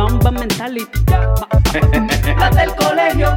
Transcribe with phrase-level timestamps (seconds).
[0.00, 1.00] Ma- ma- Mamba mentality.
[2.38, 3.36] Las del colegio.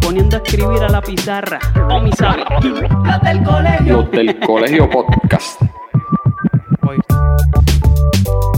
[0.00, 1.58] Poniendo a escribir a la pizarra.
[1.90, 2.44] O mi sabe.
[3.04, 3.92] Las del colegio.
[4.02, 5.60] Los del colegio podcast.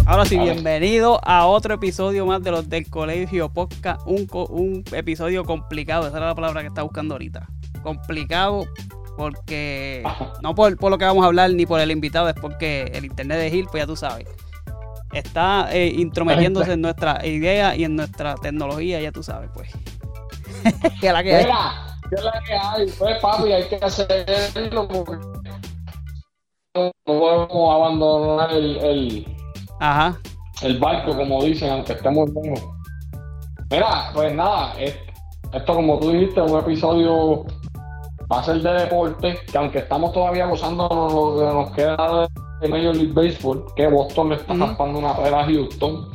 [0.06, 4.00] Ahora sí, bienvenido a otro episodio más de los del Colegio Podcast.
[4.06, 7.46] Un, co- un episodio complicado, esa era la palabra que estaba buscando ahorita.
[7.82, 8.66] Complicado
[9.18, 10.02] porque
[10.42, 13.04] no por, por lo que vamos a hablar ni por el invitado, es porque el
[13.04, 14.26] internet de Gil, pues ya tú sabes,
[15.12, 19.70] está eh, intrometiéndose en nuestra idea y en nuestra tecnología, ya tú sabes, pues.
[21.00, 21.44] que la que hay.
[21.44, 22.86] Mira, ¿qué es la que hay?
[22.98, 25.16] Pues papi, hay que hacerlo porque
[26.74, 29.36] no podemos abandonar el, el,
[29.80, 30.18] Ajá.
[30.62, 32.64] el barco, como dicen, aunque estemos lejos.
[33.70, 34.96] Mira, pues nada, es-
[35.52, 37.44] esto como tú dijiste, un episodio
[38.30, 42.28] va a ser de deporte, que aunque estamos todavía gozando lo que nos queda de
[42.66, 44.62] Major League Baseball, que Boston le está Ujú.
[44.66, 46.08] raspando una pera a Houston.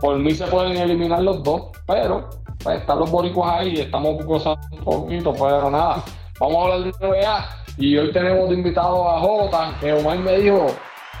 [0.00, 2.28] Por mí se pueden eliminar los dos, pero
[2.62, 6.02] pues, están los boricuas ahí y estamos gozando un poquito, pero nada.
[6.40, 7.48] Vamos a hablar de NBA
[7.78, 10.66] y hoy tenemos de invitado a Jota, que Omar me dijo,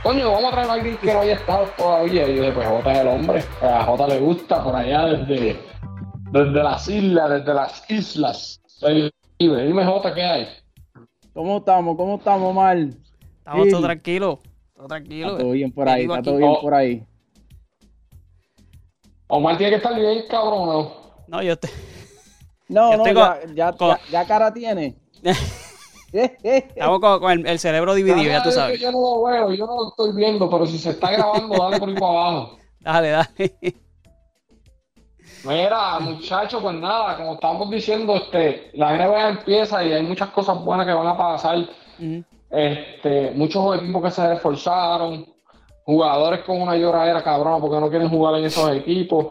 [0.02, 2.28] coño, vamos a traer a alguien que no haya estado todavía.
[2.28, 5.04] Y yo dije, pues Jota es el hombre, pues, a Jota le gusta por allá
[5.06, 5.60] desde,
[6.32, 8.60] desde las islas, desde las islas.
[8.66, 9.64] Soy libre.
[9.66, 10.48] Dime Jota, ¿qué hay?
[11.32, 11.96] ¿Cómo estamos?
[11.96, 12.94] ¿Cómo estamos, mal?
[13.42, 13.70] Estamos Sí.
[13.70, 14.38] todos tranquilos.
[14.76, 15.28] Todo tranquilo.
[15.30, 16.22] Está todo bien por ahí, está aquí.
[16.24, 16.60] todo bien Oh.
[16.60, 17.04] por ahí.
[19.28, 20.66] Omar tiene que estar bien, cabrón.
[20.68, 20.92] ¿no?
[21.28, 21.68] No, yo te...
[22.68, 24.94] No, Yo no, ya, con- ya, con- ya, ya cara tiene.
[26.12, 28.78] Estamos con, con el, el cerebro dividido, ya tú sabes.
[28.80, 31.78] Yo no lo veo, yo no lo estoy viendo, pero si se está grabando, dale
[31.78, 32.58] por ahí para abajo.
[32.80, 33.76] Dale, dale.
[35.44, 40.62] Mira, muchachos, pues nada, como estábamos diciendo, este, la NBA empieza y hay muchas cosas
[40.62, 41.58] buenas que van a pasar.
[41.98, 42.24] Ujú.
[42.52, 45.26] Este, muchos equipos que se esforzaron,
[45.84, 49.26] jugadores con una lloradera cabrona porque no quieren jugar en esos equipos.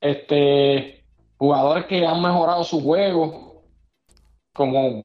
[0.00, 1.04] Este,
[1.36, 3.62] jugadores que han mejorado su juego,
[4.52, 5.00] como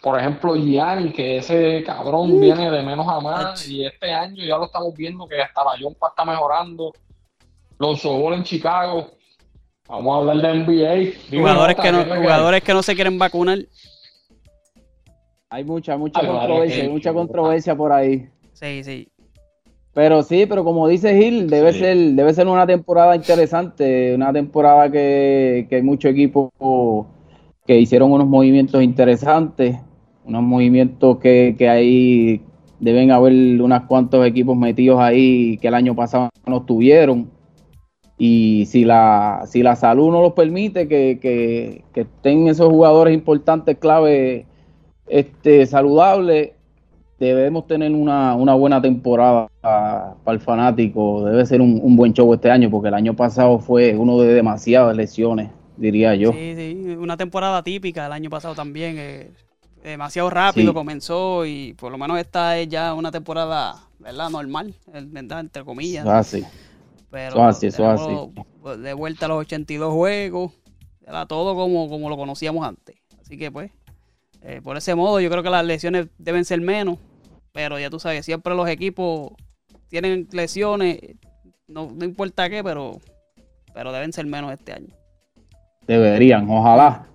[0.00, 3.68] por ejemplo Gianni, que ese cabrón viene de menos a más, Ach.
[3.68, 6.92] y este año ya lo estamos viendo que hasta la Jompa está mejorando.
[7.78, 9.10] Los Ball en Chicago.
[9.88, 11.38] Vamos a hablar de NBA.
[11.38, 13.58] Jugadores que, no, jugadores que no se quieren vacunar.
[15.50, 18.28] Hay mucha, mucha Ay, controversia, hay mucha controversia por ahí.
[18.52, 19.08] Sí, sí.
[19.94, 21.80] Pero sí, pero como dice Gil, debe Sí.
[21.80, 26.50] ser, debe ser una temporada interesante, una temporada que, que hay muchos equipos
[27.66, 29.76] que hicieron unos movimientos interesantes,
[30.24, 32.42] unos movimientos que, que ahí
[32.78, 37.30] deben haber unos cuantos equipos metidos ahí que el año pasado no estuvieron.
[38.18, 43.14] Y si la, si la salud no los permite, que, que, que estén esos jugadores
[43.14, 44.44] importantes, clave,
[45.10, 46.52] este, saludables,
[47.18, 51.24] debemos tener una, una buena temporada ah, para el fanático.
[51.24, 54.34] Debe ser un, un buen show este año, porque el año pasado fue uno de
[54.34, 56.32] demasiadas lesiones, diría yo.
[56.32, 56.96] Sí, sí.
[56.98, 58.96] Una temporada típica el año pasado también.
[58.98, 59.30] eh,
[59.82, 60.74] demasiado rápido Sí.
[60.74, 64.28] comenzó y por lo menos esta es ya una temporada, ¿verdad?
[64.30, 65.40] Normal, ¿verdad?
[65.40, 66.06] Entre comillas.
[66.06, 66.44] Así.
[67.10, 70.52] Pero eso así, eso tenemos de vuelta a los 82 juegos.
[71.06, 72.96] Era todo como, como lo conocíamos antes.
[73.20, 73.70] Así que pues,
[74.42, 76.98] eh, por ese modo yo creo que las lesiones deben ser menos.
[77.52, 79.32] Pero ya tú sabes, siempre los equipos
[79.88, 80.98] tienen lesiones,
[81.66, 82.98] no, no importa qué, pero,
[83.74, 84.94] pero deben ser menos este año.
[85.86, 87.06] Deberían, ojalá.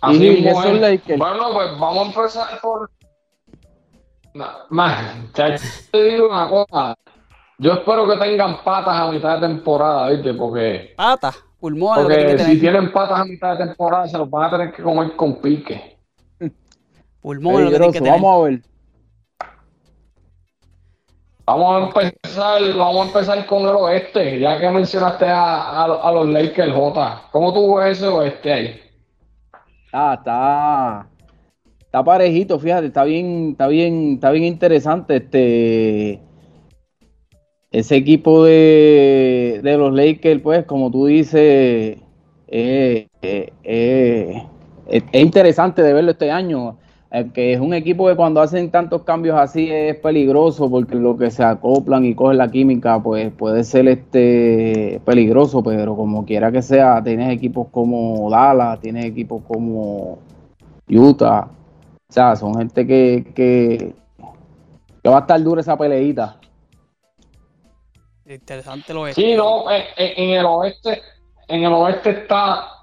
[0.00, 0.42] Así Y.
[0.42, 1.18] Lakers.
[1.18, 2.90] Bueno, pues vamos a empezar por.
[4.34, 6.94] No, man, chacho, te digo una cosa.
[7.58, 10.34] Yo espero que tengan patas a mitad de temporada, ¿viste?
[10.34, 12.60] Porque, Patas, pulmones, lo que tiene porque que si tener.
[12.60, 15.96] tienen patas a mitad de temporada, se los van a tener que comer con pique.
[17.22, 18.12] Pulmón, lo que que tener.
[18.12, 18.60] Vamos a ver.
[21.46, 26.12] Vamos a empezar, vamos a empezar con el oeste, ya que mencionaste a, a, a
[26.12, 27.28] los Lakers, J.
[27.32, 28.80] ¿Cómo tú ves ese oeste ahí?
[29.90, 31.08] Ah, está,
[31.80, 36.20] está parejito, fíjate, está bien, está bien, está bien interesante este
[37.74, 41.98] ese equipo de, de los Lakers, pues, como tú dices,
[42.46, 44.46] eh, eh, eh,
[44.86, 46.76] es interesante de verlo este año
[47.32, 51.30] que es un equipo que cuando hacen tantos cambios así es peligroso porque lo que
[51.30, 56.60] se acoplan y cogen la química pues puede ser este peligroso, pero como quiera que
[56.60, 60.18] sea, tienes equipos como Dallas, tienes equipos como
[60.88, 61.48] Utah,
[62.08, 63.94] o sea, son gente que, que,
[65.08, 66.36] va a estar dura esa peleita.
[68.26, 69.14] Interesante lo es.
[69.14, 71.02] Sí, no, en, en el oeste,
[71.48, 72.74] en el oeste está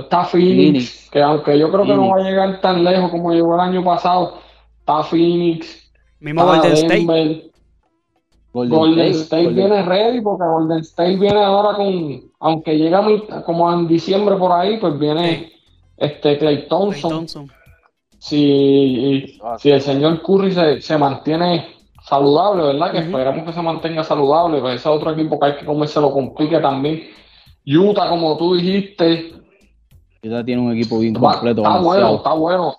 [0.00, 3.54] Está Phoenix, que aunque yo creo que no va a llegar tan lejos como llegó
[3.54, 4.38] el año pasado,
[4.80, 5.90] está Phoenix.
[6.20, 7.50] Mismo Golden State.
[8.52, 13.04] Golden, State, viene ready porque Golden State viene ahora con, aunque llega
[13.44, 15.52] como en diciembre por ahí, pues viene
[15.96, 17.26] este Clay Thompson.
[18.18, 21.73] Si, si el señor Curry se, se mantiene
[22.04, 22.92] saludable, ¿verdad?
[22.92, 26.12] Que esperamos que se mantenga saludable, pues ese otro equipo que hay que comerse lo
[26.12, 27.02] complique también.
[27.66, 29.32] Utah, como tú dijiste,
[30.22, 31.62] ya tiene un equipo bien completo.
[31.62, 32.76] Está, bueno, está bueno.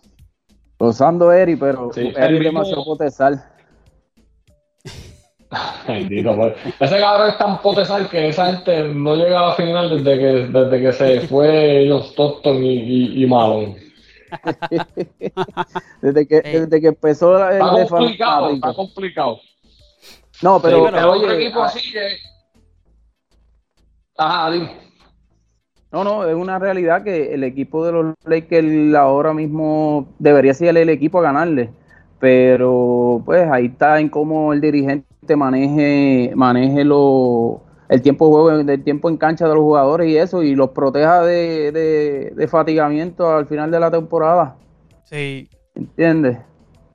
[0.78, 3.44] Rosando Eri, pero Eri demasiado potesal.
[5.88, 6.54] Bendito, pues.
[6.80, 10.60] Ese cabrón es tan potesal que esa gente no llega a la final desde que,
[10.60, 13.78] desde que se fue los Stockton y, y, Malone.
[16.02, 19.40] desde, que, desde que empezó el Está complicado, está complicado.
[20.42, 22.18] No, pero, pero, otro equipo así que...
[24.18, 24.86] Ajá, dime.
[25.92, 30.76] No, no, es una realidad que el equipo de los Lakers ahora mismo debería ser
[30.76, 31.70] el equipo a ganarle,
[32.20, 38.72] pero pues ahí está en cómo el dirigente maneje, maneje lo, el tiempo de juego,
[38.72, 41.72] el tiempo en cancha de los jugadores y eso, y los proteja de,
[42.36, 44.58] de, fatigamiento al final de la temporada.
[45.04, 45.50] Sí.
[45.76, 46.38] ¿Entiendes?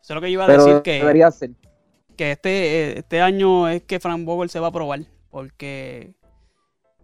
[0.02, 1.50] Eso es lo que iba a decir que debería ser.
[2.16, 5.00] Que este, este año es que Frank Vogel se va a probar,
[5.30, 6.14] porque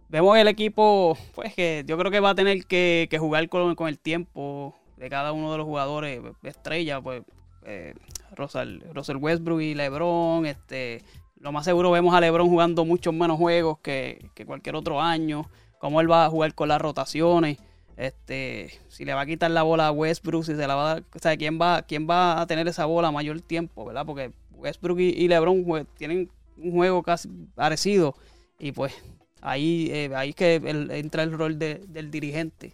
[0.09, 3.99] vemos el equipo, pues que yo creo que va a tener que, jugar con, el
[3.99, 7.23] tiempo de cada uno de los jugadores estrella, pues
[7.65, 7.93] eh,
[8.35, 8.81] Russell,
[9.17, 11.03] Westbrook y LeBron, este,
[11.39, 15.49] lo más seguro vemos a LeBron jugando muchos menos juegos que, cualquier otro año,
[15.79, 17.57] cómo él va a jugar con las rotaciones,
[17.95, 20.97] este, si le va a quitar la bola a Westbrook, si se la va a
[20.97, 24.05] o sea, quién va, quién va a tener esa bola mayor tiempo, ¿verdad?
[24.05, 28.15] Porque Westbrook y, LeBron tienen un juego casi parecido
[28.59, 28.93] y pues
[29.41, 32.73] Ahí, eh, ahí es que entra el rol del dirigente.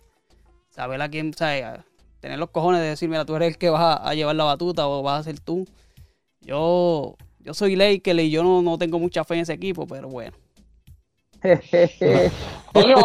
[0.70, 1.84] Saber a quién, o
[2.20, 4.88] tener los cojones de decir, mira, tú eres el que vas a, llevar la batuta
[4.88, 5.68] o vas a ser tú.
[6.42, 10.36] Yo, yo soy Laker y yo no, tengo mucha fe en ese equipo, pero bueno.
[11.44, 12.96] Oye,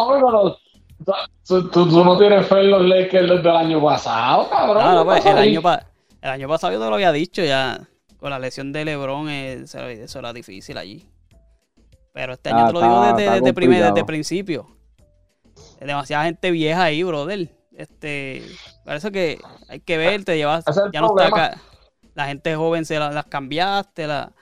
[1.45, 4.95] tú, tú, no tienes fe en los Lakers desde el año pasado, cabrón.
[4.95, 5.61] No, pues, el, año
[6.21, 7.87] el año pasado yo te lo había dicho ya.
[8.17, 11.09] Con la lesión de LeBron, eh, eso era difícil allí.
[12.13, 14.67] Pero este año te lo digo desde, desde, primer, desde principio.
[15.79, 17.49] Hay demasiada gente vieja ahí, brother.
[17.71, 18.43] Este,
[18.83, 19.39] parece que
[19.69, 21.61] hay que ver, te llevas, ya no está acá.
[22.13, 24.33] La gente joven se las cambiaste, la,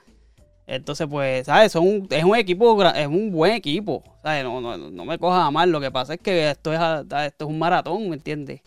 [0.70, 1.72] entonces, pues, ¿sabes?
[1.72, 4.04] Son es un equipo, es un buen equipo.
[4.22, 4.44] ¿sabes?
[4.44, 5.70] No, no, no me cojas a mal.
[5.70, 8.60] Lo que pasa es que esto es, esto es un maratón, ¿me entiendes?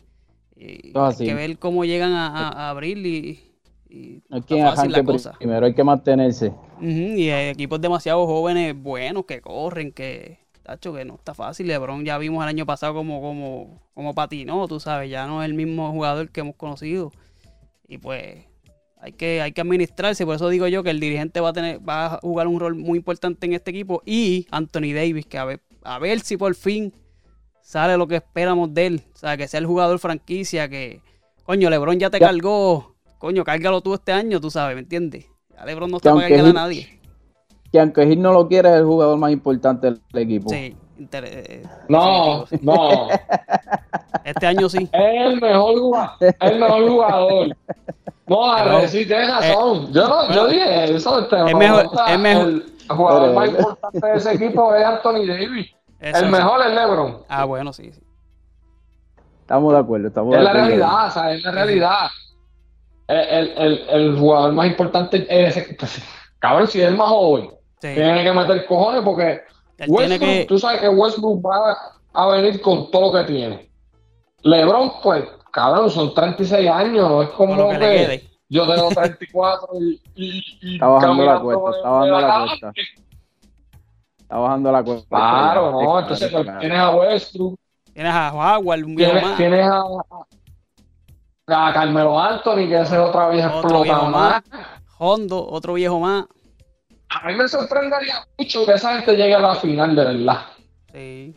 [0.55, 3.39] Y hay que ver cómo llegan a, a abrir y,
[4.31, 4.65] hay que
[5.37, 6.51] primero hay que mantenerse.
[6.81, 11.67] y hay equipos demasiado jóvenes buenos que corren, que tacho, que no está fácil.
[11.67, 15.49] LeBron ya vimos el año pasado como, como, como patinó, tú sabes, ya no es
[15.49, 17.11] el mismo jugador que hemos conocido.
[17.87, 18.45] Y pues
[19.01, 21.79] hay que, hay que administrarse, por eso digo yo que el dirigente va a tener,
[21.87, 24.01] va a jugar un rol muy importante en este equipo.
[24.05, 26.93] Y Anthony Davis, que a ver, a ver si por fin
[27.61, 29.03] sale lo que esperamos de él.
[29.13, 31.01] O sea, que sea el jugador franquicia que,
[31.43, 32.91] coño, LeBron ya te cargó
[33.21, 35.27] coño, cárgalo tú este año, tú sabes, ¿me entiendes?
[35.55, 36.99] Ya LeBron no está para cargar a nadie.
[37.71, 40.49] Que aunque Gil no lo quiera, es el jugador más importante del equipo.
[40.49, 40.75] Sí,
[41.13, 43.07] eh, no, no.
[44.25, 44.89] Este año sí.
[44.91, 46.35] Es el mejor jugador.
[46.39, 47.57] el mejor jugador.
[48.27, 49.91] No, sí, tienes eh, razón.
[49.91, 51.19] yo, no, yo dije eso.
[51.19, 52.47] Este, es mejor, es mejor.
[52.47, 55.75] El jugador más importante de ese equipo es Anthony Davis.
[55.99, 57.23] el mejor es LeBron.
[57.27, 58.01] Ah, bueno, sí, sí.
[59.41, 60.67] Estamos de acuerdo, estamos es de acuerdo.
[60.67, 62.07] Es la realidad, o sea, es la realidad
[63.11, 65.73] el, el, el, jugador más importante es ese.
[65.75, 66.01] Pues,
[66.39, 69.41] cabrón, si es el más joven, tiene que meter cojones porque
[69.87, 71.77] Westbrook, tú sabes que Westbrook va
[72.13, 73.69] a venir con todo lo que tiene.
[74.43, 78.29] LeBron, pues, cabrón, son 36 años, es como que que quede.
[78.49, 82.47] yo tengo 34 y, y, y Está bajando la cuesta, está bajando la casa.
[82.47, 82.73] cuesta.
[84.21, 85.07] Está bajando la cuesta.
[85.09, 86.59] Claro, no, entonces pues, claro.
[86.59, 87.59] tienes a Westbrook,
[87.93, 89.37] Tienes a Howard, un viejo tienes, más.
[89.37, 89.83] tienes a,
[91.47, 94.43] a Carmelo Anthony, que ese es otra vieja Otro viejo explota más.
[94.97, 96.25] Hondo, otro viejo más.
[97.09, 100.41] A mí me sorprendería mucho que esa gente llegue a la final, de verdad.
[100.93, 101.35] Sí.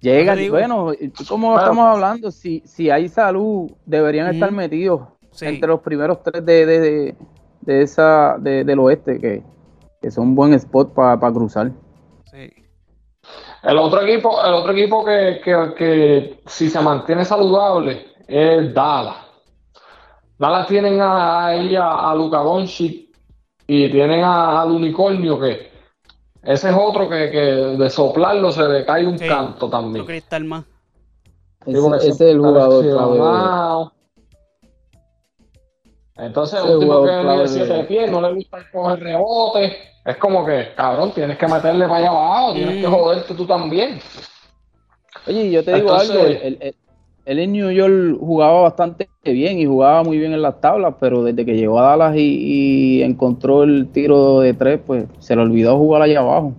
[0.00, 0.92] Llega, Yo te digo- bueno,
[1.28, 1.60] como Bueno.
[1.62, 5.02] estamos hablando, si, si hay salud, deberían estar metidos
[5.32, 5.46] Sí.
[5.46, 7.14] entre los primeros tres de, de, de,
[7.60, 9.42] de esa de- del oeste, que,
[10.00, 11.70] que son un buen spot para cruzar.
[12.30, 12.50] sí.
[13.62, 19.16] El otro equipo, el otro equipo que, que, que si se mantiene saludable es Dallas.
[20.38, 23.10] Dallas tienen a- a, a Luka Doncic
[23.66, 25.69] y tienen a- al unicornio que
[26.42, 29.26] ese es otro que, que de soplarlo se le cae un Sí.
[29.28, 30.04] canto también.
[30.06, 30.64] cristal más.
[31.66, 33.92] Ese, es el jugador.
[36.16, 39.76] Entonces, tipo jugador que siete de- pies, no le gusta coger rebote.
[40.04, 42.92] Es como que, cabrón, tienes que meterle para allá abajo, tienes que Mm.
[42.92, 44.00] joderte tú también.
[45.26, 46.76] Oye, yo te digo Entonces- algo, el, el-
[47.24, 51.22] él en New York jugaba bastante bien y jugaba muy bien en las tablas, pero
[51.22, 55.42] desde que llegó a Dallas y, y encontró el tiro de tres, pues se le
[55.42, 56.54] olvidó jugar allá abajo.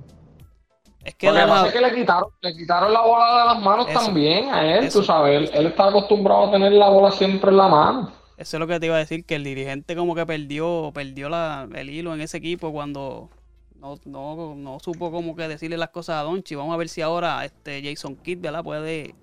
[1.03, 3.45] Es que Lo que Dallas- pasa es que le quitaron, le quitaron la bola de
[3.55, 3.99] las manos Eso.
[3.99, 4.99] también a él, Eso.
[4.99, 8.11] tú sabes, él, él está acostumbrado a tener la bola siempre en la mano.
[8.37, 11.27] Eso es lo que te iba a decir, que el dirigente como que perdió, perdió
[11.29, 13.29] la, el hilo en ese equipo cuando
[13.79, 16.53] no, no, no supo como que decirle las cosas a Donchi.
[16.55, 18.63] Vamos a ver si ahora este Jason Kidd, ¿verdad?
[18.63, 19.13] Puede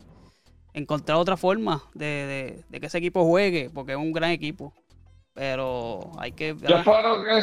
[0.78, 4.72] encontrar otra forma de, de- de que ese equipo juegue, porque es un gran equipo.
[5.34, 6.56] Pero hay que...
[6.66, 7.40] Yo espero que,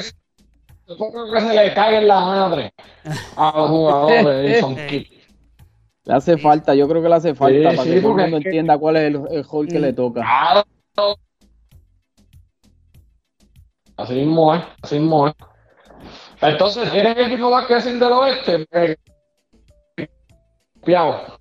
[0.87, 2.73] yo espero que se le caiga en la madre
[3.37, 4.65] a los jugadores.
[4.89, 5.07] Kidd.
[6.05, 8.17] Le hace falta, yo creo que le hace falta Sí, para sí, que todo el
[8.21, 9.81] mundo es que- entienda cuál es el, el rol que Mm.
[9.81, 10.21] le toca.
[10.21, 10.63] Claro.
[13.97, 15.33] Así mismo es, así mismo es.
[16.41, 18.65] Entonces, ¿tienes el equipo más que decir del oeste?
[18.71, 18.97] Eh,
[20.83, 21.39] Piao.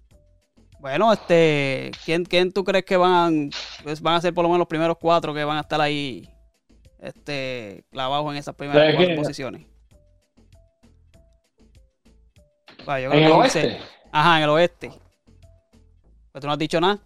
[0.84, 3.48] Bueno, este, ¿quién, quién tú crees que van,
[3.82, 6.28] pues van a ser por lo menos los primeros cuatro que van a estar ahí
[7.00, 9.66] este, clavados en esas primeras ¿De cuatro posiciones?
[12.84, 13.60] Bueno, yo creo En el oeste.
[13.66, 13.80] dice-
[14.12, 14.88] Ajá, en el oeste.
[16.32, 16.98] Pues tú no has dicho nada.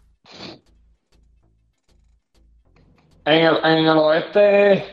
[3.27, 4.87] En el, en el oeste,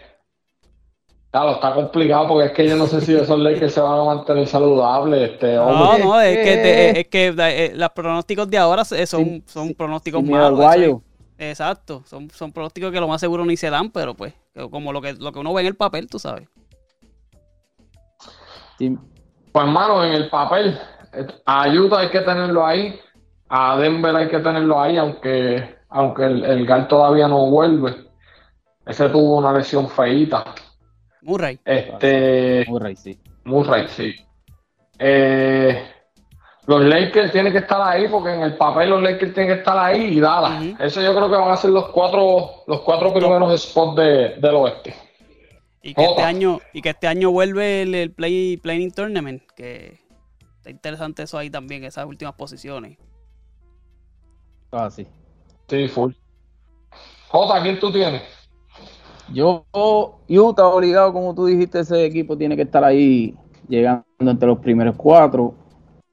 [1.35, 4.03] claro, está complicado porque es que yo no sé si esos Lakers se van a
[4.05, 5.31] mantener saludables.
[5.31, 6.57] Este, No, no, es que, Eh.
[6.93, 10.59] te- es que eh, los pronósticos de ahora son, son pronósticos al malos.
[10.59, 11.01] guayo.
[11.37, 14.33] Exacto, son, son pronósticos que lo más seguro ni se dan, pero pues,
[14.71, 16.47] como lo que, lo que uno ve en el papel, tú sabes.
[18.77, 18.97] Sí,
[19.51, 20.79] Pues hermano, en el papel,
[21.11, 22.97] eh, a Utah hay que tenerlo ahí,
[23.49, 27.93] a Denver hay que tenerlo ahí, aunque, aunque el, el Gal todavía no vuelve.
[28.85, 30.45] Ese tuvo una lesión feíta.
[31.25, 31.59] Murray.
[31.65, 33.19] Este, Murray, sí.
[33.45, 34.15] Murray, sí.
[34.99, 35.83] Eh,
[36.67, 39.77] los Lakers tienen que estar ahí porque en el papel los Lakers tienen que estar
[39.77, 40.79] ahí y Dallas.
[40.79, 44.55] Eso yo creo que van a ser los cuatro, los cuatro primeros spots de, del
[44.55, 44.95] oeste.
[45.81, 49.99] Y que este año, y que este año vuelve el, el play, Playing Tournament, que
[50.57, 52.97] está interesante eso ahí también, esas últimas posiciones.
[54.71, 55.07] Ah, sí.
[55.67, 56.13] Sí, full.
[57.29, 58.21] Jota, ¿quién tú tienes?
[59.33, 59.65] Yo,
[60.27, 63.35] Utah obligado, como tú dijiste, ese equipo tiene que estar ahí
[63.67, 65.55] llegando entre los primeros cuatro.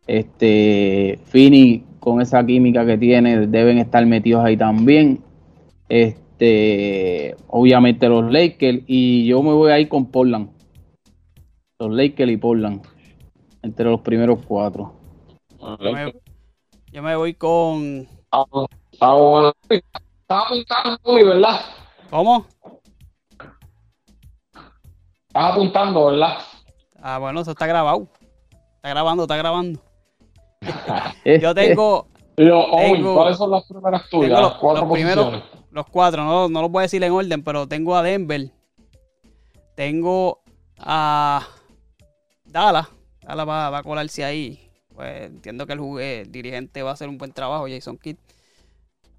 [0.07, 5.23] Este, Fini, con esa química que tiene, deben estar metidos ahí también.
[5.89, 10.51] Este, obviamente los Lakers, y yo me voy a ir con Portland.
[11.79, 12.83] Los Lakers y Portland,
[13.63, 14.95] entre los primeros cuatro.
[15.61, 16.13] Yo me,
[16.93, 18.09] yo me voy con.
[18.31, 18.45] Ah,
[19.01, 19.53] ah,
[21.05, 21.61] ¿verdad?
[22.11, 22.47] ¿Cómo?
[25.35, 26.39] Estás apuntando, ¿verdad?
[27.01, 28.07] Ah, bueno, eso está grabado.
[28.77, 29.81] Está grabando, está grabando.
[31.25, 32.07] Este, Yo tengo
[32.39, 34.41] Owen, Tengo- ¿cuáles son las primeras tuyas?
[34.41, 35.67] los, cuatro los primeros, posiciones.
[35.71, 38.51] los cuatro, no, no los voy a decir en orden, pero tengo a Denver.
[39.75, 40.41] Tengo
[40.79, 41.47] a
[42.45, 42.89] Dallas.
[43.23, 44.69] Dallas va, va a colarse ahí.
[44.95, 48.17] Pues entiendo que el, el dirigente va a hacer un buen trabajo, Jason Kidd.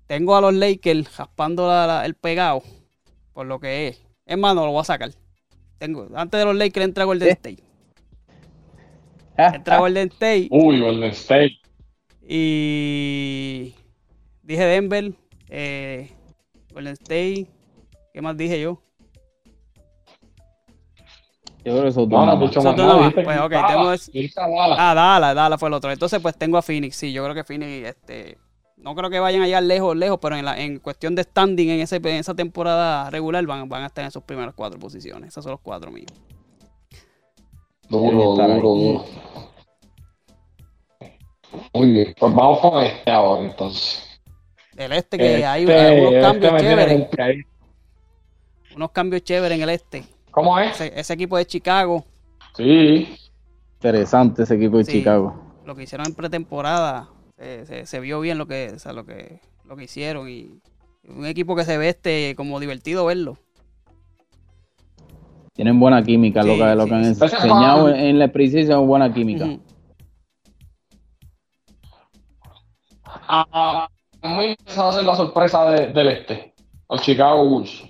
[0.08, 2.62] Tengo a los Lakers raspando la- la- el pegado,
[3.34, 4.02] por lo que es.
[4.26, 5.10] Es más, no lo voy a sacar.
[5.84, 7.32] Tengo, antes de los Lakers entra Golden Eh.
[7.34, 7.64] State.
[9.38, 10.48] Entra Golden State.
[10.50, 11.58] Uy, Golden State.
[12.26, 13.76] Y
[14.44, 15.12] dije Denver,
[15.50, 16.10] eh,
[16.74, 17.48] Golden State.
[18.14, 18.82] ¿Qué más dije yo?
[21.66, 22.78] yo creo que dos No, no, nada más.
[22.78, 23.12] nada.
[23.12, 24.76] Pues, ok, tengo.
[24.78, 25.92] Ah, Dallas, Dallas fue el otro.
[25.92, 26.96] Entonces, pues tengo a Phoenix.
[26.96, 28.38] Sí, yo creo que Phoenix este,
[28.84, 31.70] no creo que vayan a llegar lejos, lejos, pero en, la, en cuestión de standing
[31.70, 35.30] en, ese, en esa temporada regular van, van a estar en esos primeros cuatro posiciones.
[35.30, 36.12] Esos son los cuatro míos.
[37.90, 39.06] Duro, duro, duro.
[41.74, 44.04] Muy bien, pues vamos con este ahora entonces.
[44.76, 47.46] El este que hay Este- algunos este cambios chéveres.
[48.76, 50.04] Unos cambios chéveres en el este.
[50.32, 50.72] ¿Cómo es?
[50.82, 52.04] Ese, ese equipo de Chicago,
[52.56, 53.18] Sí,
[53.76, 54.94] Interesante ese equipo de Sí.
[54.94, 55.42] Chicago.
[55.66, 57.10] lo que hicieron en pretemporada,
[57.44, 60.30] se, se- se vio bien lo que, o sea, lo que, lo que hicieron.
[60.30, 60.60] Y
[61.08, 63.38] un equipo que se ve este como divertido verlo.
[65.54, 67.24] Tienen buena química, lo Sí, que, lo sí, que han sí.
[67.24, 69.46] enseñado en, en la preseason, buena química.
[69.46, 69.60] Ujú.
[73.28, 73.88] a,
[74.22, 76.54] a mí esa va a ser la sorpresa de- del este,
[76.90, 77.84] los Chicago Bulls.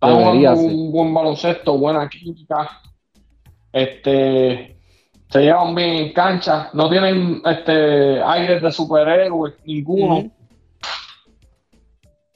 [0.00, 2.82] Jugando un buen baloncesto, buena química.
[3.72, 4.73] Este,
[5.34, 10.30] se llevan bien en cancha, no tienen este aires de superhéroes, ninguno.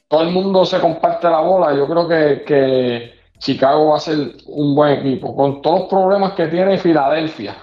[0.08, 1.76] Todo el mundo se comparte la bola.
[1.76, 6.32] Yo creo que, que Chicago va a ser un buen equipo, con todos los problemas
[6.32, 7.54] que tiene Filadelfia,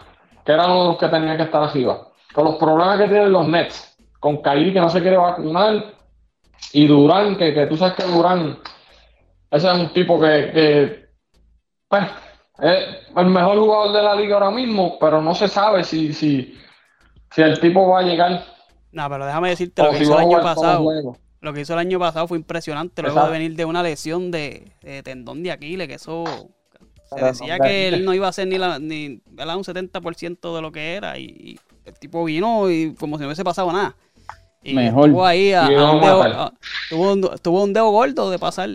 [0.46, 2.08] que eran uno de los que tenían que estar arriba.
[2.34, 5.84] Con los problemas que tienen los Nets, con Kyrie que no se quiere vacunar,
[6.72, 8.58] y Durán, que, que tú sabes que Durán,
[9.52, 11.06] ese es un tipo que, que,
[11.90, 12.04] pues,
[12.60, 12.86] es
[13.16, 16.58] el mejor jugador de la liga ahora mismo, pero no se sabe si, si,
[17.32, 18.46] si el tipo va a llegar
[18.92, 21.16] No, pero déjame decirte lo que si hizo el año pasado.
[21.42, 23.34] Lo que hizo el año pasado fue impresionante luego Exacto.
[23.34, 26.24] de venir de una lesión de, de tendón de Aquiles, que eso
[27.16, 29.58] se decía que él no iba a ser ni, la, ni ¿verdad?
[29.58, 33.44] un 70% de lo que era y, el tipo vino y como si no hubiese
[33.44, 33.96] pasado nada.
[34.64, 35.10] Y Mejor.
[35.10, 36.54] estuvo ahí a, un dedo, a-
[36.90, 38.70] tuvo, un, tuvo un dedo gordo de pasar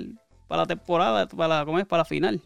[0.46, 1.86] para la temporada, para ¿cómo es?
[1.86, 2.40] Para la final.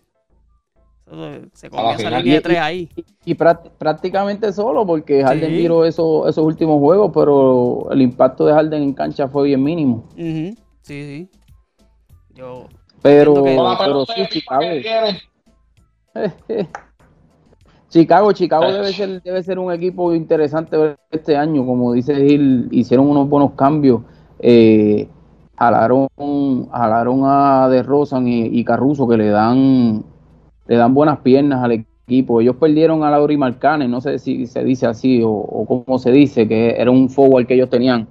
[1.52, 2.88] Se comió esa línea de tres ahí.
[2.96, 5.56] Y, y prá- prácticamente solo, porque Harden Sí.
[5.58, 10.04] viró eso- esos últimos juegos, pero el impacto de Harden en cancha fue bien mínimo.
[10.16, 11.28] Sí, sí.
[12.34, 12.66] Yo,
[13.02, 14.62] Pero, que- pero sí, Chicago.
[17.90, 21.64] Chicago, Chicago debe ser, debe ser un equipo interesante ver este año.
[21.64, 24.00] Como dice Gil, hicieron unos buenos cambios.
[24.40, 25.06] Eh,
[25.56, 26.08] jalaron,
[26.72, 30.02] jalaron a De Rosan y, y Caruso que le dan,
[30.66, 31.72] le dan buenas piernas al
[32.06, 32.40] equipo.
[32.40, 36.10] Ellos perdieron a Lauri Marcanes, no sé si se dice así o, o cómo se
[36.10, 38.08] dice, que era un forward que ellos tenían,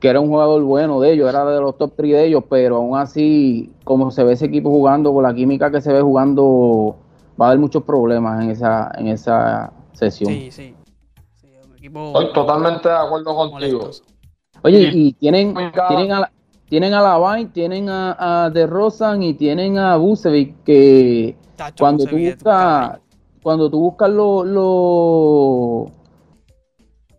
[0.00, 2.76] que era un jugador bueno de ellos, era de los top 3 de ellos, pero
[2.76, 6.96] aún así, como se ve ese equipo jugando, con la química que se ve jugando,
[7.40, 10.32] va a haber muchos problemas en esa, en esa sesión.
[10.32, 10.74] sí, sí.
[11.40, 13.78] Sí, un equipo Estoy totalmente de acuerdo contigo.
[13.80, 14.04] molestoso.
[14.62, 15.54] Oye, y tienen,
[15.88, 16.32] tienen a la-
[16.68, 22.04] tienen a Lavine, tienen a, a De Rosan y tienen a Bucevic que Tacho, cuando
[22.06, 23.00] tú caballo.
[23.42, 25.90] cuando tú buscas lo, lo-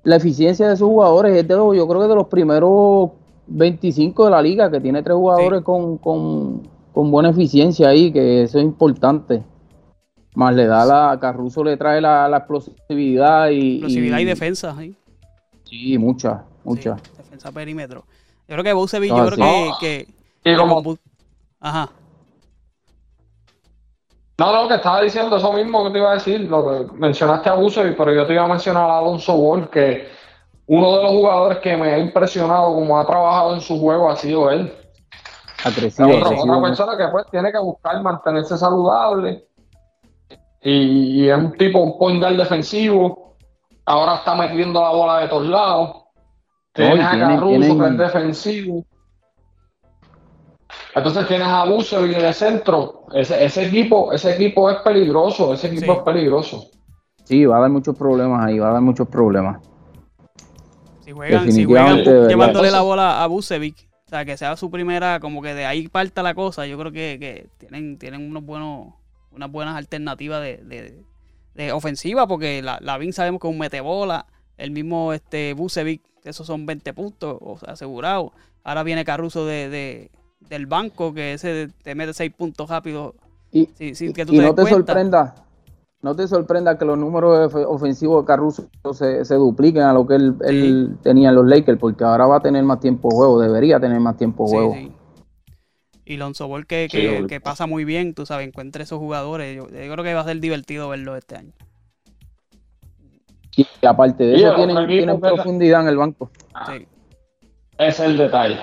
[0.04, 3.12] la eficiencia de esos jugadores es de los, yo creo que de los primeros
[3.47, 5.63] 25 de la liga que tiene tres jugadores Sí.
[5.63, 9.43] con, con, con buena eficiencia ahí que eso es importante
[10.34, 14.75] más le da la Caruso le trae la, la explosividad y Explosividad y y- defensa,
[14.80, 14.95] sí.
[15.65, 18.04] sí mucha mucha Sí, defensa perímetro.
[18.47, 20.08] Yo creo que Bucevic, Ah, yo creo que,
[20.43, 20.97] que- como-
[21.60, 21.89] Ajá.
[24.41, 27.47] No, no, que estaba diciendo eso mismo que te iba a decir, lo que mencionaste
[27.47, 27.56] a
[27.95, 30.10] pero yo te iba a mencionar a Alonso Ball, que
[30.65, 34.15] uno de los jugadores que me ha impresionado como ha trabajado en su juego ha
[34.15, 34.73] sido él.
[35.63, 36.58] agresivo, Es otra, agresivo.
[36.58, 39.45] otra persona que pues tiene que buscar mantenerse saludable.
[40.63, 43.36] Y, y es un tipo, un point guard defensivo,
[43.86, 45.97] ahora está metiendo la bola de todos lados,
[46.73, 48.84] tienes a Caruso tienen- que es defensivo,
[50.95, 55.86] entonces tienes a Bucevic de centro, ese, ese equipo, ese equipo es peligroso, ese equipo
[55.93, 55.97] Sí.
[56.00, 56.65] es peligroso.
[57.24, 59.62] Sí, va a dar muchos problemas ahí, va a dar muchos problemas.
[61.02, 65.19] Si juegan, si juegan llevándole la bola a Bucevic, o sea, que sea su primera,
[65.19, 68.93] como que de ahí parta la cosa, yo creo que, que tienen, tienen unos buenos,
[69.32, 71.04] unas buenas alternativas de, de,
[71.56, 74.26] de ofensiva, porque la, la Vin sabemos que es un metebola,
[74.58, 78.32] el mismo este Bucevic, esos son 20 puntos, o sea, asegurados.
[78.63, 80.12] Ahora viene Caruso de, de-
[80.49, 83.15] del banco, que ese te mete 6 puntos rápido,
[83.51, 84.77] Y, sin, sin que tú y te no te cuenta.
[84.77, 85.36] sorprenda,
[86.01, 90.06] no te sorprenda que los números of- ofensivos de Caruso se, se dupliquen a lo
[90.08, 93.15] que él, él tenía en los Lakers, porque ahora va a tener más tiempo de
[93.15, 94.73] juego, debería tener más tiempo de Sí, juego.
[94.73, 94.91] sí.
[96.04, 97.27] Y Lonzo Ball que, Sí, que, obvio.
[97.27, 99.56] que pasa muy bien, tú sabes, encuentra esos jugadores.
[99.56, 101.54] Yo, yo creo que va a ser divertido verlo este año.
[103.56, 106.32] Y aparte de eso, tienen, profundidad en el banco.
[106.67, 106.88] Sí.
[107.77, 108.60] Ese es el detalle.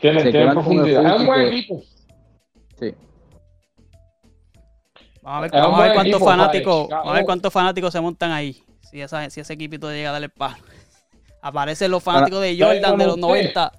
[0.00, 1.14] Tiene, Se tiene quedan con el profundidad.
[1.14, 1.82] Es un buen equipo.
[2.78, 2.94] Sí.
[5.22, 8.62] Vamos a ver, a cuántos equipo, fanáticos, vamos a ver cuántos fanáticos se montan ahí.
[8.80, 10.56] Si, esa, si ese equipito llega a darle palo.
[11.42, 13.72] Aparecen los fanáticos de Jordan de los 90.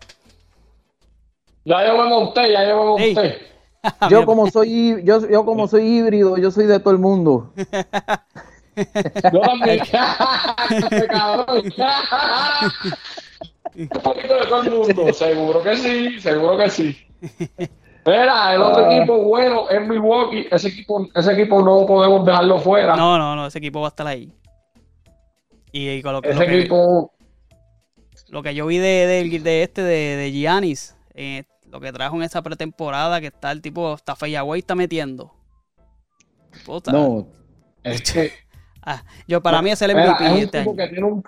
[1.63, 3.15] Ya yo me monté, ya yo me Ey.
[3.15, 3.51] monté.
[4.11, 7.51] Yo como soy yo, yo como soy híbrido, yo soy de todo el mundo.
[9.33, 9.81] Yo también.
[13.75, 15.13] Un poquito de todo el mundo.
[15.13, 16.97] Seguro que sí, seguro que sí.
[18.05, 18.95] Mira, el otro Ah.
[18.95, 20.47] equipo bueno es Milwaukee.
[20.51, 22.95] Ese equipo, ese equipo no podemos dejarlo fuera.
[22.95, 24.31] No, no, no, ese equipo va a estar ahí.
[25.71, 27.13] Y, y con lo, que- ese lo que, equipo,
[28.29, 32.15] lo que yo vi de, de, de este, de, de Giannis, eh, lo que trajo
[32.17, 35.31] en esa pretemporada, que está el tipo, hasta Feyaway está metiendo.
[36.65, 36.91] Puta.
[36.91, 37.27] No,
[37.83, 38.33] es que
[38.83, 40.77] Ah, yo, para mí es el MVP es un este tipo año.
[40.77, 41.23] que tiene un.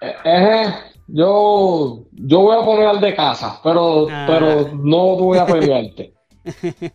[0.00, 0.74] eh, eh,
[1.14, 4.24] yo, yo voy a poner al de casa, pero, Ah.
[4.26, 6.14] pero no voy a pelearte.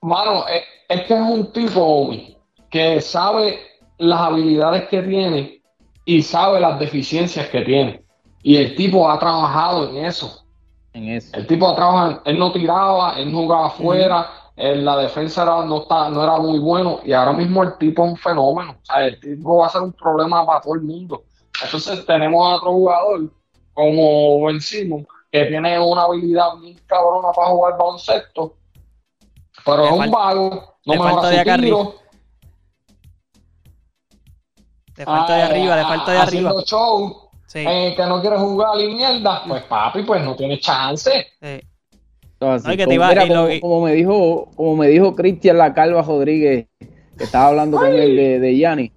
[0.00, 2.38] Mano, es, es que es un tipo homie,
[2.70, 3.58] que sabe
[3.98, 5.62] las habilidades que tiene
[6.04, 8.02] y sabe las deficiencias que tiene.
[8.42, 10.44] Y el tipo ha trabajado en eso.
[10.92, 11.36] en eso.
[11.36, 15.82] El tipo trabaja, él no tiraba, él no jugaba afuera, en la defensa era- no,
[15.82, 18.72] está, no era muy bueno y ahora mismo el tipo es un fenómeno.
[18.80, 21.24] O sea, el tipo va a ser un problema para todo el mundo.
[21.64, 23.30] Entonces tenemos a otro jugador
[23.72, 28.56] como Ben Simmons que tiene una habilidad bien cabrona para jugar baloncesto,
[29.64, 30.50] pero Le es un vago,
[30.86, 31.94] no le mejora falta su de acá tiro,
[34.96, 36.50] De falta de ah, arriba, de falta de arriba.
[36.50, 40.58] haciendo show, Sí, eh, que no quiere jugar y mierda, pues papi, pues no tiene
[40.58, 41.10] chance.
[41.40, 41.60] sí.
[42.22, 44.48] Entonces, No, y que te como, iba- mira, y lo- como, y- como me dijo,
[44.56, 48.92] como me dijo Cristian La Calva Rodríguez, que estaba hablando con él de, de Gianni,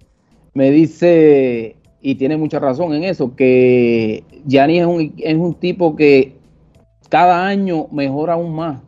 [0.54, 5.94] me dice, y tiene mucha razón en eso, que Gianni es un, es un tipo
[5.96, 6.34] que
[7.08, 8.80] cada año mejora aún más.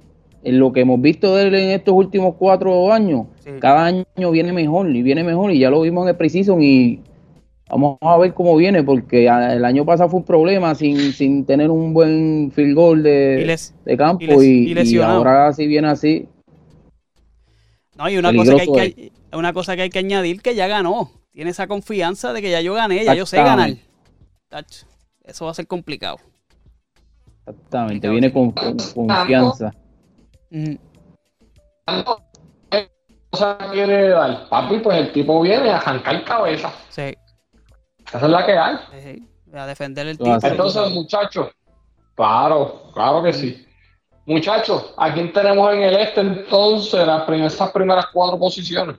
[0.45, 3.51] En lo que hemos visto de él en estos últimos cuatro años, Sí.
[3.61, 7.01] cada año viene mejor y viene mejor, y ya lo vimos en el Precision y
[7.71, 11.71] vamos a ver cómo viene, porque el año pasado fue un problema sin, sin tener
[11.71, 15.89] un buen field goal de, Y les- de campo y les- y, ahora si viene
[15.89, 16.27] así,
[17.97, 20.67] No, y una cosa, que hay que, una cosa que hay que añadir que ya
[20.67, 21.11] ganó.
[21.33, 23.71] Tiene esa confianza de que ya yo gané, ya yo sé ganar.
[24.49, 24.87] Tacho,
[25.25, 26.19] Eso va a ser complicado.
[27.47, 29.73] exactamente, viene con, con confianza.
[33.73, 36.71] Quiere dar, papi, pues el tipo viene a arrancar cabeza.
[36.91, 37.15] Sí,
[38.09, 38.77] Esa es la que hay.
[38.93, 39.29] sí, sí.
[39.55, 40.39] A defender el título.
[40.43, 41.49] Entonces, muchachos,
[42.15, 43.67] claro, claro que sí.
[44.27, 48.97] Muchachos, ¿a quién tenemos en el este entonces las prim- esas primeras cuatro posiciones?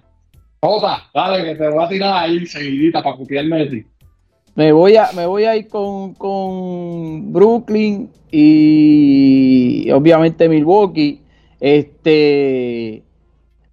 [0.64, 3.86] Jota, dale, que te voy a tirar ahí seguidita para copiarme de ti.
[4.56, 11.20] Me voy a, me voy a ir con, con Brooklyn y obviamente Milwaukee.
[11.60, 13.04] Este,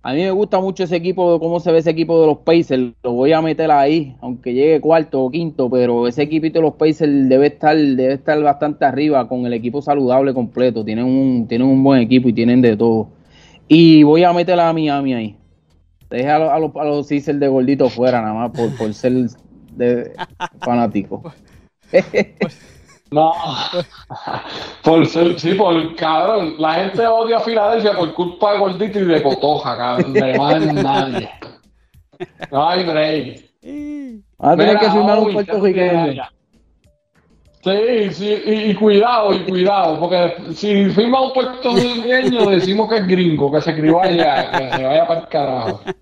[0.02, 2.92] a mí me gusta mucho ese equipo, cómo se ve ese equipo de los Pacers.
[3.04, 6.74] Lo voy a meter ahí, aunque llegue cuarto o quinto, pero ese equipito de los
[6.74, 10.84] Pacers debe estar, debe estar bastante arriba con el equipo saludable completo.
[10.84, 13.10] Tienen un, tienen un buen equipo y tienen de todo.
[13.68, 15.36] Y voy a meter a Miami ahí.
[16.10, 19.12] Deja a los, a los, a los de gordito fuera, nada más por, por ser
[19.72, 20.12] de
[20.60, 21.32] fanático.
[23.12, 23.32] No,
[24.84, 29.04] por ser, sí, por cabrón, la gente odia a Filadelfia por culpa de Gordito y
[29.04, 31.28] de Cotoja, cabrón, de más nadie.
[32.52, 33.50] No hay break.
[34.38, 36.22] Van a tener Mira, que firmar un puertorriqueño.
[37.62, 43.06] Sí, sí, y, y cuidado, y cuidado, porque si firma un puertorriqueño decimos que es
[43.06, 45.80] gringo, que se crió allá, que se vaya para el carajo.
[45.84, 45.94] ¿qué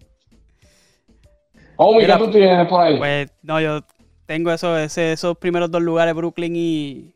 [1.98, 2.96] Mira, tú tienes por ahí?
[2.96, 3.80] Pues no, yo
[4.26, 7.14] tengo eso, ese- esos primeros dos lugares, Brooklyn y,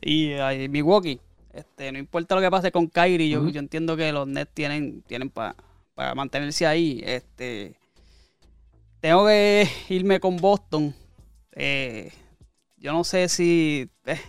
[0.00, 1.20] y, ay, Milwaukee.
[1.52, 5.02] Este, no importa lo que pase con Kyrie, yo, yo entiendo que los Nets tienen,
[5.02, 5.54] tienen para
[6.14, 7.02] mantenerse ahí.
[7.04, 7.74] Este,
[9.00, 10.94] tengo que irme con Boston.
[11.52, 12.10] Eh,
[12.76, 14.20] yo no sé si eh,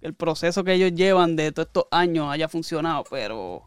[0.00, 3.62] el proceso que ellos llevan de todos estos años haya funcionado, pero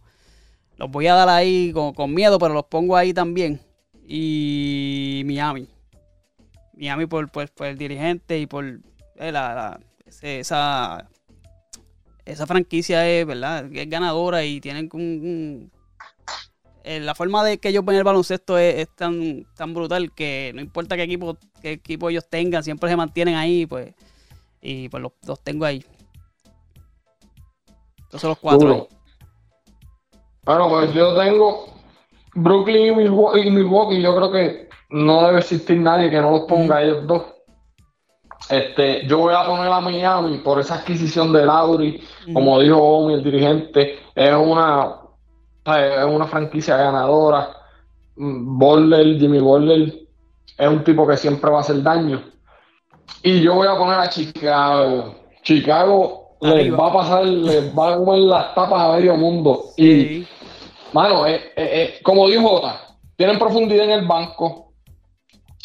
[0.77, 3.61] los voy a dar ahí con, con miedo, pero los pongo ahí también.
[4.07, 5.67] Y Miami.
[6.75, 9.79] Miami por, por- por el dirigente y por eh, la, la-
[10.21, 11.09] esa,
[12.25, 13.65] esa franquicia es, ¿verdad?
[13.73, 15.71] es ganadora y tienen un, un-
[16.83, 20.51] eh, la forma de que ellos ven el baloncesto es, es tan, tan brutal que
[20.53, 23.93] no importa qué equipo, qué equipo ellos tengan, siempre se mantienen ahí, pues,
[24.61, 25.83] y pues los, los tengo ahí.
[27.97, 28.87] Entonces los cuatro.
[30.45, 31.73] Bueno, pues yo tengo
[32.35, 36.41] Brooklyn y Milwaukee, y Milwaukee, yo creo que no debe existir nadie que no los
[36.41, 37.23] ponga a ellos dos.
[38.49, 43.13] Este, yo voy a poner a Miami por esa adquisición de Lauri, como dijo Omi,
[43.13, 45.02] el dirigente, es una,
[45.65, 47.49] es una franquicia ganadora.
[48.15, 49.93] Mm, Butler, Jimmy Butler,
[50.57, 52.23] es un tipo que siempre va a hacer daño.
[53.21, 55.15] Y yo voy a poner a Chicago.
[55.41, 59.65] Chicago les va a pasar, les va a comer las tapas a medio mundo.
[59.77, 60.27] Y,
[60.91, 64.73] mano, eh, eh, eh, como dijo Jota, tienen profundidad en el banco.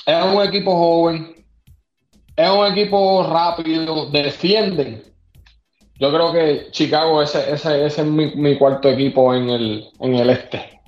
[0.06, 1.44] Es un equipo joven.
[2.36, 4.06] Es un equipo rápido.
[4.06, 5.02] Defienden.
[5.98, 10.14] Yo creo que Chicago, ese, ese, ese es mi, mi cuarto equipo en el, en
[10.14, 10.80] el este.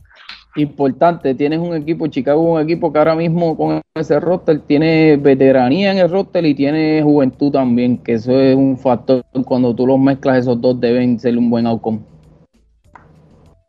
[0.57, 5.93] Importante, tienes un equipo, Chicago un equipo que ahora mismo con ese roster tiene veteranía
[5.93, 9.25] en el roster y tiene juventud también, que eso es un factor.
[9.45, 12.01] Cuando tú los mezclas, esos dos deben ser un buen outcome.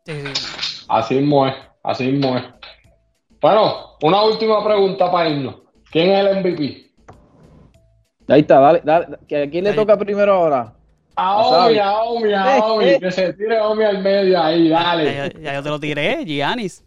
[0.06, 0.84] Sí, sí.
[0.88, 1.54] Así mismo es.
[1.84, 2.44] Así mismo es.
[3.40, 5.56] Bueno, una última pregunta para irnos.
[5.90, 6.90] ¿Quién es el MVP?
[8.28, 9.18] Ahí está, dale, dale.
[9.26, 9.76] ¿que ¿A quién le Ahí.
[9.76, 10.74] toca primero ahora?
[11.16, 11.72] A Wasabi.
[11.74, 12.98] Omi, a Omi, a Eh, Omi, eh.
[13.00, 15.14] que se tire Omi al medio ahí, dale.
[15.14, 16.84] ya- ya yo te lo tiré, Giannis.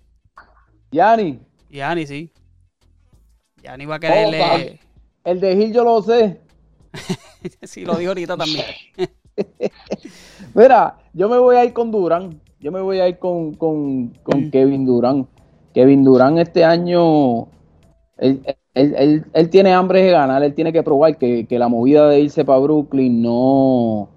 [0.91, 2.31] Yanni, Giannis, sí.
[3.61, 4.79] Giannis va a quererle.
[5.23, 6.39] el de Gil yo lo sé.
[7.63, 8.65] sí, lo dijo ahorita también.
[10.53, 12.39] Mira, yo me voy a ir con Durán.
[12.59, 14.51] Yo me voy a ir con, con, con Mm.
[14.51, 15.27] Kevin Durán.
[15.73, 17.47] Kevin Durán este año,
[18.17, 18.41] él,
[18.73, 22.07] él- él- él tiene hambre de ganar, él tiene que probar que, que la movida
[22.09, 24.09] de irse para Brooklyn no,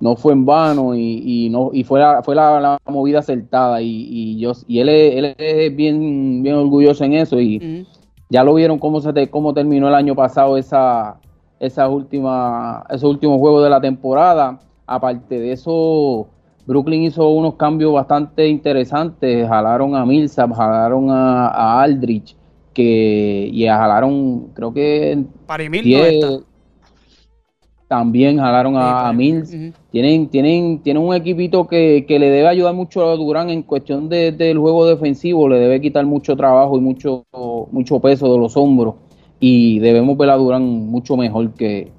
[0.00, 3.82] no fue en vano y, y no y fue la, fue la, la movida acertada
[3.82, 7.58] y, y yo y él es, él es bien, bien orgulloso en eso y
[8.30, 11.16] ya lo vieron cómo se te- cómo terminó el año pasado esa
[11.58, 16.28] esas últimas esos últimos juegos de la temporada aparte de eso
[16.66, 22.36] Brooklyn hizo unos cambios bastante interesantes jalaron a Millsap jalaron a, a Aldrich
[22.72, 26.28] que y jalaron creo que Para mil no 10 está.
[27.88, 29.12] También jalaron a, a.
[29.12, 29.58] Mills
[29.90, 34.08] tienen, tienen, tienen un equipito que, que le debe ayudar mucho a Durán en cuestión
[34.08, 37.24] de- del juego defensivo, le debe quitar mucho trabajo y mucho,
[37.72, 38.94] mucho peso de los hombros.
[39.40, 41.90] Y debemos ver a Durán mucho mejor que,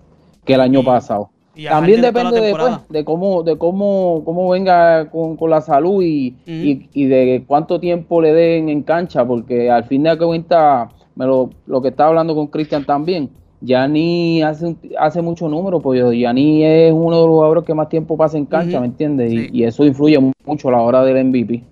[0.46, 1.30] que el año pasado.
[1.68, 6.36] También depende de, pues, de cómo, de cómo, cómo venga con, con la salud y,
[6.60, 11.26] y, y de cuánto tiempo le den en cancha, porque al fin de cuentas, me
[11.28, 13.30] lo, lo que estaba hablando con Cristian también,
[13.62, 17.90] Yanni hace, un- hace mucho número, pues Yanni es uno de los jugadores que más
[17.90, 18.80] tiempo pasa en cancha.
[18.80, 19.32] ¿me entiendes?
[19.34, 19.50] Y- Sí.
[19.54, 21.64] Y, eso influye mucho a la hora del MVP.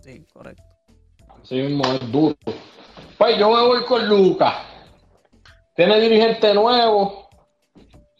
[0.00, 0.62] Sí, correcto.
[1.42, 2.34] Así mismo es duro.
[3.18, 4.54] Pues yo me voy con Lucas.
[5.76, 7.28] Tiene dirigente nuevo.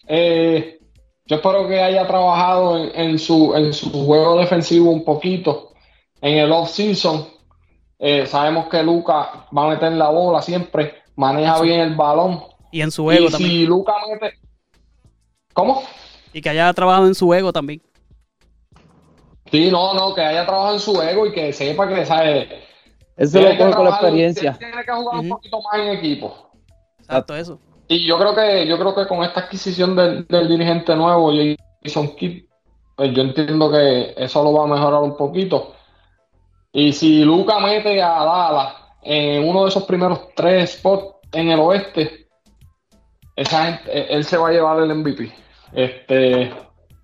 [0.07, 0.79] Eh,
[1.27, 5.73] yo espero que haya trabajado en, en su, en su juego defensivo un poquito
[6.21, 7.25] en el off-season.
[7.99, 12.43] Eh, sabemos que Lucas va a meter la bola siempre, maneja bien el balón.
[12.73, 13.51] Y en su ego y también.
[13.51, 14.39] si Lucas mete.
[15.53, 15.83] ¿Cómo?
[16.33, 17.83] Y que haya trabajado en su ego también.
[19.51, 22.49] Sí, no, no, que haya trabajado en su ego y que sepa que sabe.
[23.17, 24.57] Eso tiene lo que coge con la experiencia.
[24.59, 26.51] Tiene que jugar un poquito más en equipo.
[27.01, 27.59] Exacto, eso.
[27.89, 31.33] Y yo creo que, yo creo que con esta adquisición del, del dirigente nuevo,
[31.83, 32.45] Jason Kidd,
[32.97, 35.75] pues yo entiendo que eso lo va a mejorar un poquito.
[36.73, 41.61] Y si Luca mete a Dallas en uno de esos primeros tres spots en el
[41.61, 42.27] oeste,
[43.37, 45.33] esa gente, él se va a llevar el MVP.
[45.73, 46.53] Este,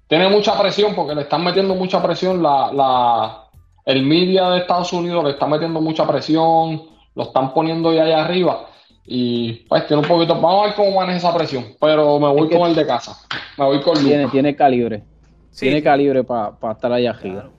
[0.08, 3.44] tiene mucha presión porque le están metiendo mucha presión la, la,
[3.84, 6.82] el media de Estados Unidos le está metiendo mucha presión,
[7.14, 8.66] lo están poniendo ya allá arriba
[9.04, 12.42] y pues tiene un poquito, vamos a ver cómo maneja esa presión, pero me voy
[12.42, 13.16] Es que- con el de casa,
[13.56, 14.32] me voy con Tiene, Luca.
[14.32, 15.04] tiene calibre.
[15.50, 17.42] Sí, tiene calibre para estar allá arriba.
[17.42, 17.52] Claro.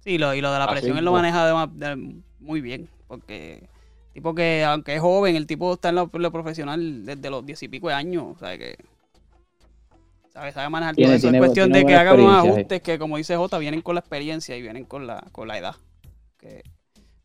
[0.00, 2.60] Sí, lo, y lo de la Así presión él lo maneja de ma- de- muy
[2.62, 2.88] bien.
[3.10, 3.68] Porque,
[4.14, 7.68] tipo que, aunque es joven, el tipo está en lo, profesional desde los diez y
[7.68, 8.36] pico de años.
[8.36, 8.76] O sea que.
[10.32, 11.22] Sabe, sabe manejar Tiene- todo eso.
[11.26, 14.00] tiene- es cuestión de que haga unos ajustes que, como dice Jota, vienen con la
[14.00, 15.74] experiencia y vienen con la, con la edad.
[16.38, 16.62] Que-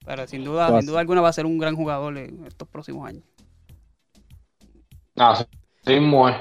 [0.04, 3.08] pero sin duda, sin duda alguna va a ser un gran jugador en estos próximos
[3.08, 3.24] años.
[5.16, 5.46] Así
[5.86, 6.36] mismo es.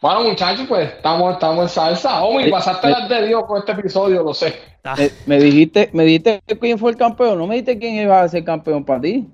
[0.00, 2.22] Bueno muchachos, pues estamos, estamos en salsa.
[2.22, 2.90] Omi, Eh, pasaste eh.
[2.90, 4.54] las de Dios con este episodio, lo sé.
[4.84, 8.20] Ah, Me, me dijiste, me dijiste quién fue el campeón, no me dijiste quién iba
[8.20, 9.26] a ser campeón para ti.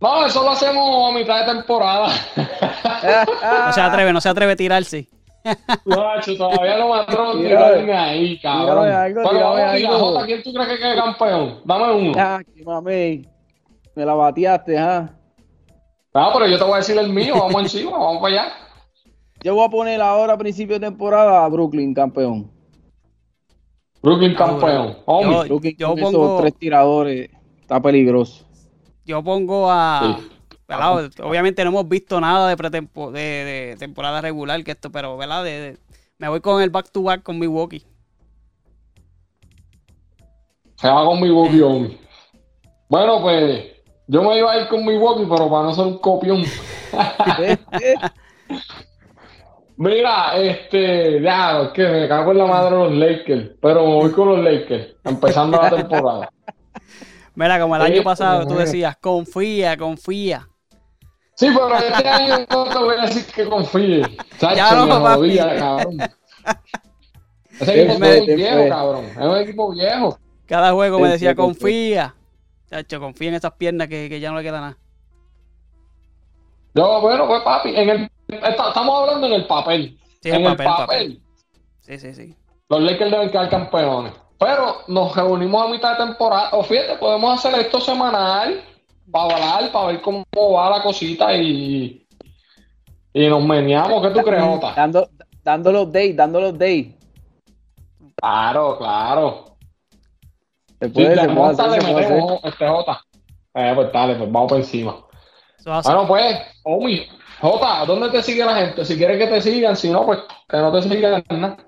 [0.00, 2.08] No, eso lo hacemos a mitad de temporada.
[3.66, 5.08] no se atreve, no se atreve a tirarse.
[5.84, 7.48] Nacho, todavía no me atrevo a Tírame.
[7.48, 8.84] tirarme ahí, cabrón.
[8.84, 9.98] Tírame algo, Bueno, algo.
[9.98, 11.60] Jota, ¿quién tú crees que quede campeón?
[11.64, 12.12] Dame uno.
[12.18, 13.28] Ah, qué mamey.
[13.94, 15.08] Me la bateaste, ¿ah?
[16.12, 18.52] Ah, pero yo te voy a decir el mío, vamos encima, vamos para allá.
[19.44, 22.50] Yo voy a poner ahora a principio de temporada a Brooklyn campeón.
[24.02, 24.96] Brooklyn Ah, campeón.
[25.04, 25.32] Omi.
[25.34, 27.30] Yo- Brooklyn yo con pongo- esos tres tiradores
[27.60, 28.46] está peligroso.
[29.04, 30.16] Yo pongo a.
[30.18, 30.28] Sí.
[30.66, 31.10] ¿verdad?
[31.22, 35.44] Obviamente no hemos visto nada de, pretempo- de, de temporada regular que esto, pero ¿verdad?
[35.44, 35.78] De- de-
[36.16, 37.84] me voy con el back to back con Milwaukee.
[40.76, 41.98] Se va con mi Bobby Omi.
[42.88, 43.72] Bueno, pues
[44.06, 46.42] Yo me iba a ir con Milwaukee, pero para no ser un copión.
[49.76, 54.12] Mira, este, ya, es que me cago en la madre los Lakers, pero me voy
[54.12, 56.30] con los Lakers, empezando la temporada.
[57.34, 60.48] Mira, como el año pasado tú decías, confía, confía.
[61.34, 64.02] Sí, pero este año no te voy a decir que confíe.
[64.38, 65.16] Chacho, Ya no, me papi.
[65.16, 65.96] jodía, cabrón.
[67.60, 68.12] Ese ¿Quién equipo fue?
[68.14, 68.68] es muy ¿Quién viejo, fue?
[68.68, 69.04] cabrón.
[69.06, 70.18] Es un equipo viejo.
[70.46, 72.14] Cada juego me decía, confía.
[72.70, 74.76] Chacho, confía en esas piernas que, que ya no le queda nada.
[76.74, 79.98] Yo, bueno, pues papi, en el, esta- estamos hablando en el papel.
[80.22, 80.86] Sí, en el papel, el papel.
[80.86, 81.22] papel,
[81.80, 82.36] Sí, sí, sí.
[82.68, 84.12] los Lakers deben quedar campeones.
[84.38, 86.50] Pero nos reunimos a mitad de temporada.
[86.52, 88.62] O fíjate, podemos hacer esto semanal
[89.10, 92.06] para hablar, para ver cómo va la cosita y,
[93.12, 94.02] y nos meneamos.
[94.02, 94.72] ¿Qué tú crees, Jota?
[94.74, 95.08] Dando,
[95.42, 96.94] dando los days, dando los days.
[98.16, 99.56] Claro, claro.
[100.80, 102.16] Se Sí, puede, de se puede monta hacer, le se puede hacer.
[102.16, 103.00] metemos este Jota.
[103.54, 104.96] Eh, pues dale, pues vamos por encima.
[105.64, 107.06] Bueno, pues, Omi,
[107.44, 108.86] Jota, ¿dónde te sigue la gente?
[108.86, 111.58] Si quieres que te sigan, si no, pues que no te sigan nada.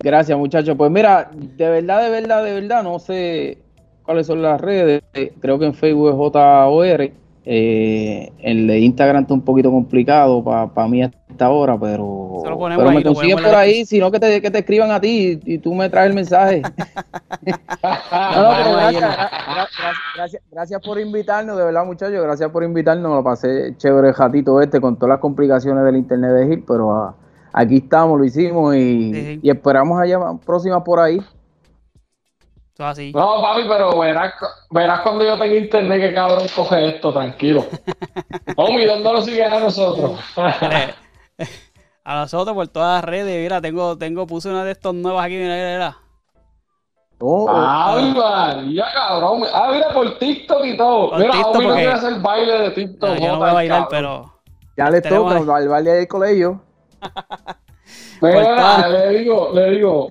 [0.00, 0.74] Gracias, muchachos.
[0.76, 3.58] Pues mira, de verdad, de verdad, de verdad, no sé
[4.02, 5.04] cuáles son las redes.
[5.40, 7.12] Creo que en Facebook es JOR.
[7.48, 12.88] Eh, el de Instagram está un poquito complicado para mí a esta hora, pero, pero
[12.88, 15.58] ahí, me consiguen por ahí, sino que te, que te escriban a ti y, y
[15.58, 16.62] tú me traes el mensaje.
[17.82, 22.20] No, no, gracias, gra- gra- gra- gracias, gracias por invitarnos, de verdad, muchachos.
[22.22, 23.10] Gracias por invitarnos.
[23.10, 26.64] Me lo pasé chévere el ratito este con todas las complicaciones del internet de Gil,
[26.66, 27.14] pero ah,
[27.52, 29.40] aquí estamos, lo hicimos y, sí.
[29.42, 31.20] y esperamos allá próxima por ahí.
[32.76, 33.10] Eso así.
[33.14, 34.34] No, papi, pero verás,
[34.70, 37.64] verás cuando yo tenga internet que cabrón coge esto, tranquilo.
[38.56, 40.20] Omi, ¿dónde lo siguen a nosotros?
[42.04, 45.36] A nosotros por todas las redes, mira, tengo, tengo, puse una de estos nuevas aquí,
[45.36, 45.96] mira, mira, mira.
[47.18, 49.42] Oh, oh, Ay, María, cabrón.
[49.52, 51.10] Ah, mira, por TikTok y todo.
[51.10, 53.08] Por mira, TikTok, Omi no porque- quiere hacer baile de TikTok.
[53.08, 53.90] No, yo no voy a bailar, cabrón.
[53.90, 54.42] pero
[54.76, 55.62] ya tenemos toca ahí.
[55.62, 56.62] al baile del colegio.
[58.20, 60.10] Mira, le digo, le digo,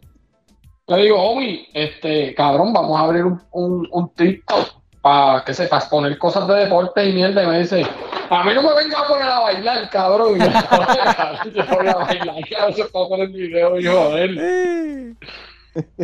[0.87, 4.67] le digo, Omi, este, cabrón, vamos a abrir un, un, un TikTok
[5.01, 7.43] para que sepas poner cosas de deporte y mierda.
[7.43, 7.85] Y me dice,
[8.29, 10.35] a mí no me venga a poner a bailar, cabrón.
[10.35, 10.45] Y yo,
[11.63, 15.15] yo voy a bailar, que a veces puedo poner video y joder.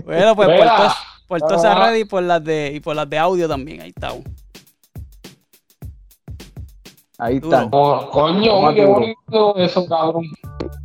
[0.04, 0.96] Bueno, pues por Mira, todas,
[1.28, 3.48] por todas esas vamos a- redes y por las de y por las de audio
[3.48, 4.22] también, ahí estamos.
[7.17, 7.70] Ahí están.
[7.72, 10.24] Oh, coño, Toma qué bonito eso, cabrón.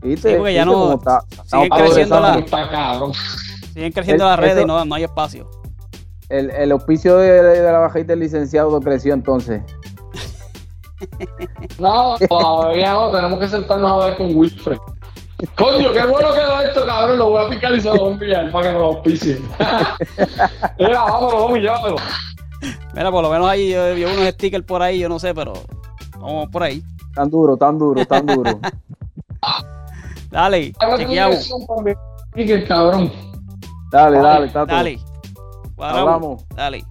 [0.03, 1.21] Sí, porque ya ¿Viste no- está?
[1.31, 2.39] Estamos creciendo la-.
[2.39, 3.01] Está.
[3.77, 5.51] Siguen creciendo Es- las redes y no, no hay espacio.
[6.31, 9.63] El, el auspicio de, de la bajita del licenciado creció entonces.
[11.79, 14.79] No, todavía no, tenemos que sentarnos a ver con Wilfred.
[15.55, 17.19] Coño, qué bueno quedó esto, cabrón.
[17.19, 19.47] Lo voy a picar y se lo voy a enviar para que nos auspicien.
[20.79, 21.97] Mira, vámonos, vamos, llévatelo.
[22.95, 25.53] Mira, por lo menos ahí yo vi unos stickers por ahí, yo no sé, pero
[26.19, 26.83] vamos por ahí.
[27.15, 28.59] Tan duro, tan duro, tan duro.
[30.31, 31.53] Dale, chequeamos.
[32.67, 33.36] cabrón.
[33.97, 34.67] Dale, dale, Tato.
[34.67, 34.99] Dale.
[35.79, 36.45] Hablamos.
[36.55, 36.85] Dale.